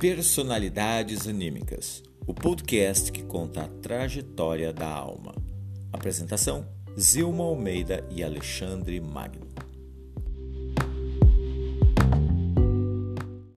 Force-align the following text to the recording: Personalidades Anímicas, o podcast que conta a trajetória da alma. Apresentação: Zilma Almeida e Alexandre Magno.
Personalidades 0.00 1.26
Anímicas, 1.26 2.04
o 2.24 2.32
podcast 2.32 3.10
que 3.10 3.24
conta 3.24 3.62
a 3.62 3.68
trajetória 3.68 4.72
da 4.72 4.86
alma. 4.86 5.34
Apresentação: 5.92 6.68
Zilma 6.96 7.42
Almeida 7.42 8.06
e 8.08 8.22
Alexandre 8.22 9.00
Magno. 9.00 9.48